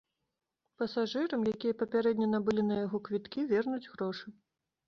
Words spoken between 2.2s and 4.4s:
набылі на яго квіткі, вернуць грошы.